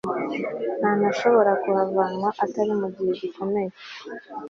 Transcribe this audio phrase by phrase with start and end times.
[0.79, 3.71] ntanashobora kuhavanwa atari mu bihe bikomeye